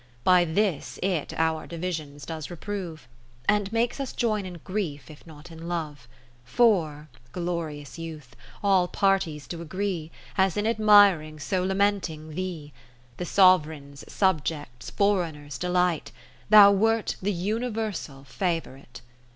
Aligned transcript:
By 0.23 0.45
this 0.45 0.97
it 1.03 1.31
our 1.37 1.67
divisions 1.67 2.25
does 2.25 2.49
reprove. 2.49 3.07
And 3.47 3.71
makes 3.71 3.99
us 3.99 4.13
join 4.13 4.47
in 4.47 4.59
grief, 4.63 5.11
if 5.11 5.27
not 5.27 5.51
in 5.51 5.67
love: 5.67 6.07
For 6.43 7.07
(Glorious 7.33 7.99
Youth!) 7.99 8.35
all 8.63 8.87
parties 8.87 9.45
do 9.45 9.61
agree. 9.61 10.09
As 10.39 10.57
in 10.57 10.65
admiring, 10.65 11.39
so 11.39 11.63
lamenting 11.63 12.33
Thee; 12.33 12.73
The 13.17 13.25
Sovereign's, 13.25 14.03
subject's, 14.11 14.89
foreigner's 14.89 15.59
delight; 15.59 16.11
Thou 16.49 16.71
wert 16.71 17.15
the 17.21 17.31
Universal 17.31 18.23
Favourite. 18.23 19.01